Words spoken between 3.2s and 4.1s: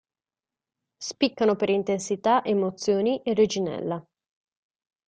e "Reginella".